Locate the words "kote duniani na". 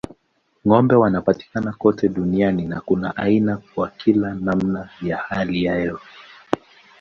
1.73-2.81